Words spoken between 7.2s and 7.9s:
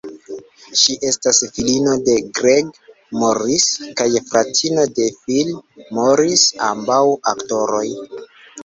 aktoroj.